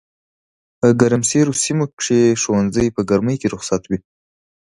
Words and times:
په 0.79 0.87
ګرمسېرو 1.01 1.53
سيمو 1.63 1.85
کښي 1.97 2.21
ښوونځي 2.41 2.87
په 2.95 3.01
ګرمۍ 3.09 3.35
کي 3.41 3.47
رخصت 3.55 3.83
وي 3.87 3.99